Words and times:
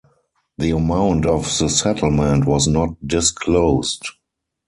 The 0.57 0.71
amount 0.71 1.27
of 1.27 1.43
the 1.59 1.69
settlement 1.69 2.45
was 2.47 2.65
not 2.67 2.89
disclosed. 3.07 4.01